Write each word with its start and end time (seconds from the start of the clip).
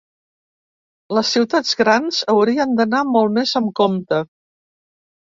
Les 1.17 1.27
ciutats 1.35 1.75
grans 1.81 2.21
haurien 2.33 2.73
d’anar 2.79 3.01
molt 3.11 3.35
més 3.35 3.53
amb 3.61 3.69
compte. 3.81 4.23